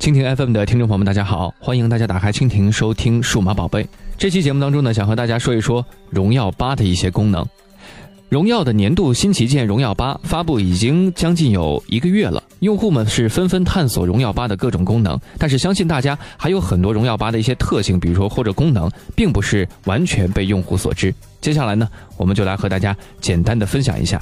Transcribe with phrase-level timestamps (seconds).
[0.00, 3.86] 蜻蜓 FM 的听众朋友们，大家好，欢迎大家打开蜻蜓收听数码宝贝。
[4.16, 7.46] 这期节目当中呢，想和大家说一说荣耀八的一些功能。
[8.30, 21.14] 荣耀的年度新旗舰荣耀八发布已经将近有一个月了，用户们是纷纷探索荣耀八的各种功能，但是相信大家还有很多荣耀八的一些特性，比如说或者功能，并不是完全被用户所知。
[21.42, 21.86] 接下来呢，
[22.16, 24.18] 我们就来和大家简单的分享一下。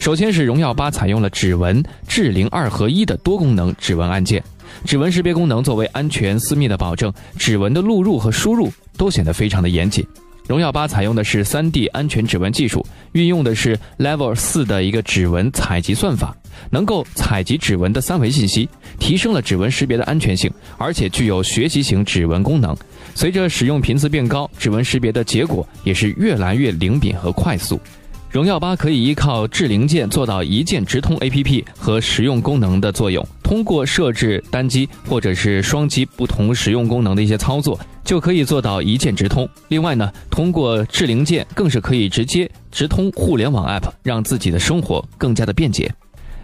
[0.00, 4.42] 首先是荣耀八采用了指纹、智灵二合一的多功能指纹按键。
[4.84, 10.06] 指纹识别功能作为安全私密的保证，指纹的录入和输入都显得非常的严谨。
[10.46, 16.36] 荣耀八采用的是 3D 安全指纹技术，运用的是 Level 四的一个指纹采集算法，
[16.68, 22.76] 能够采集指纹的三维信息，提升了指纹识别的安全性，而且具有学习型指纹功能。
[23.14, 27.80] 随着使用频次变高，指纹识别的结果也是越来越灵敏和快速。
[28.30, 33.26] 荣耀八可以依靠智灵键做到一键直通 APP 和实用功能的作用。
[33.44, 39.46] 通过设置单击或者是双击不同使用功能的一些操作，就可以做到一键直通。
[39.68, 45.94] 另外呢，通过智灵键更是可以直接直通互联网 App，让自己的生活更加的便捷。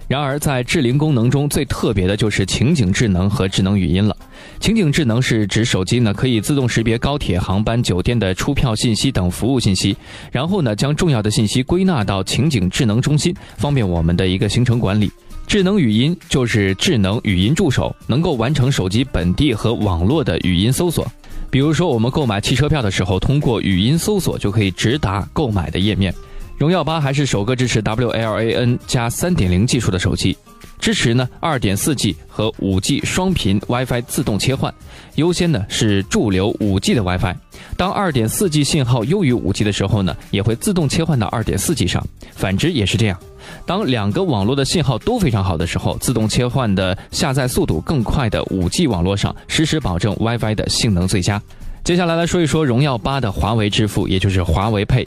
[0.07, 4.15] 然而，在智灵功能中最特别的就是情景智能和智能语音了。
[4.59, 9.97] 情景智能是指手机呢可以自动识别高铁、航班、酒店的出票信息等服务信息，
[10.31, 15.11] 然后呢将重要的信息归纳到情景智能中心，方便我们的一个行程管理。
[15.51, 21.05] 智能语音就是智能语音助手，能够完成手机本地和网络的语音搜索。
[21.51, 26.15] 比如说，我们购买汽车票的时候，通过语音搜索就可以直达购买的页面。
[26.57, 30.39] 荣耀八还是首个支持 WLAN 加三点零技术的手机，
[30.81, 34.73] 支持呢二点四 G 和五 G 双频 WiFi 自动切换，
[35.17, 37.37] 优先呢是驻留五 G 的 WiFi。
[37.77, 43.19] 当二点四 G 信号优于五 G 的时候呢，也会自动切换到二点四 G 上，反之也是这样。
[43.67, 51.41] 当两个网络的信号都非常好的时候，自动切换的下载速度更快的五 G 网络上，实时保证 WiFi 的性能最佳。
[51.85, 55.07] 接下来来说一说荣耀八的华为支付，也就是华为 Pay。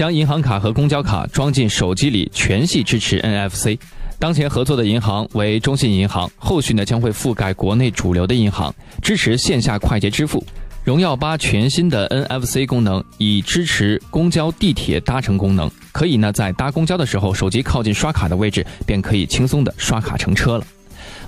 [0.00, 3.78] 将银行卡和公交卡装进手机里，全系支持 NFC。
[4.18, 10.42] 当前合作的银行为中信银行，后续呢将会覆盖国内主流的银行，支持线下快捷支付。
[10.84, 20.64] 荣耀八全新的 NFC 功能已支持公交、地铁搭乘功能，可以呢在搭公交的时候，手机靠近刷卡的位置，便可以轻松的刷卡乘车了。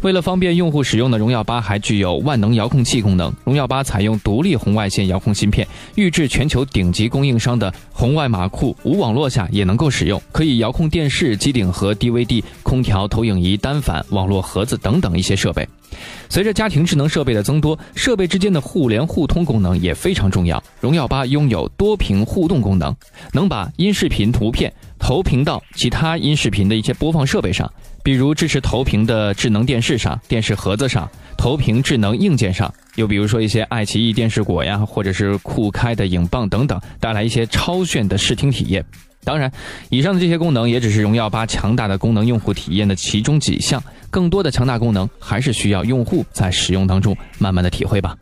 [0.02, 3.32] 为了方便用户使用的荣耀八还具有万能遥控器功能。
[3.44, 15.66] 荣耀八采用独立红外线遥控芯片，预制全球顶级供应商的红外码库，无网络下也能够使用，可以遥控电视、机顶盒、DVD、空调、投影仪、单反、网络盒子等等一些设备。
[16.28, 20.60] 随着家庭智能设备的增多，设备之间的互联互通功能也非常重要。
[20.80, 22.92] 荣耀八拥有多屏互动功能，
[23.32, 24.72] 能把音视频图片
[25.12, 27.70] 投屏到其他音视频的一些播放设备上。
[28.02, 31.06] 比如支持投屏的智能电视上、电视盒子上、
[31.36, 38.82] 投屏智能硬件上，又比如说一些爱奇艺电视果呀，或者是酷开的影棒等等，带来一些超炫的视听体验。
[39.22, 39.52] 当然，
[39.90, 48.16] 以上的这些功能也只是荣耀八强大的功能用户体验的其中几项，更多的强大功能还是需要用户在使用当中慢慢的体会吧。